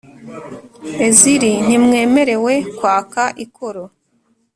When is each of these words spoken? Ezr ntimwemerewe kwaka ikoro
Ezr 1.05 1.41
ntimwemerewe 1.65 2.53
kwaka 2.77 3.23
ikoro 3.45 3.83